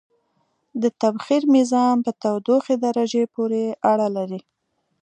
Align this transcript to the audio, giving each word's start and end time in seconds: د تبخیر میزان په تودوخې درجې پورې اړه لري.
د 0.81 0.83
تبخیر 1.01 1.43
میزان 1.53 1.95
په 2.05 2.11
تودوخې 2.21 2.75
درجې 2.85 3.23
پورې 3.35 3.63
اړه 3.91 4.07
لري. 4.17 4.41